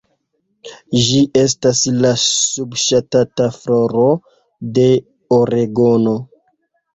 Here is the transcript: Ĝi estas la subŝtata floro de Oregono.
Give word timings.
Ĝi 1.07 1.19
estas 1.41 1.81
la 2.05 2.13
subŝtata 2.21 3.47
floro 3.59 4.07
de 4.79 4.87
Oregono. 5.39 6.17